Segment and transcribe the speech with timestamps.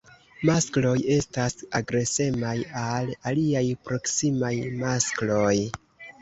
[0.49, 2.55] Maskloj estas agresemaj
[2.85, 5.55] al aliaj proksimaj maskloj.